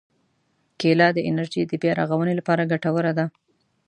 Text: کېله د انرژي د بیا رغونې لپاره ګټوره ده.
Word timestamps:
کېله 0.79 1.07
د 1.13 1.19
انرژي 1.29 1.61
د 1.67 1.73
بیا 1.81 1.91
رغونې 1.99 2.33
لپاره 2.39 2.69
ګټوره 2.71 3.11
ده. 3.17 3.25